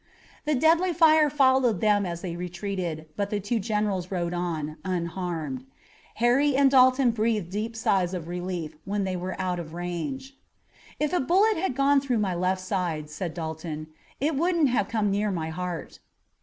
The 0.45 0.55
deadly 0.55 0.93
fire 0.93 1.29
followed 1.29 1.79
them 1.79 2.07
as 2.07 2.21
they 2.21 2.35
retreated, 2.35 3.09
but 3.15 3.29
the 3.29 3.39
two 3.39 3.59
generals 3.59 4.09
rode 4.09 4.33
on, 4.33 4.77
unharmed. 4.83 5.63
Harry 6.15 6.55
and 6.55 6.71
Dalton 6.71 7.11
breathed 7.11 7.51
deep 7.51 7.75
sighs 7.75 8.15
of 8.15 8.27
relief 8.27 8.75
when 8.83 9.03
they 9.03 9.15
were 9.15 9.39
out 9.39 9.59
of 9.59 9.75
range. 9.75 10.35
"If 10.99 11.13
a 11.13 11.19
bullet 11.19 11.57
had 11.57 11.75
gone 11.75 12.01
through 12.01 12.17
my 12.17 12.33
left 12.33 12.61
side," 12.61 13.11
said 13.11 13.35
Dalton, 13.35 13.89
"it 14.19 14.35
wouldn't 14.35 14.69
have 14.69 14.87
come 14.87 15.11
near 15.11 15.29
my 15.29 15.51
heart." 15.51 15.99